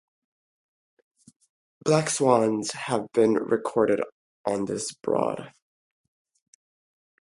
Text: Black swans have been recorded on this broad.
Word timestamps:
Black 1.85 2.09
swans 2.09 2.71
have 2.71 3.11
been 3.13 3.35
recorded 3.35 4.01
on 4.47 4.65
this 4.65 4.91
broad. 4.91 5.51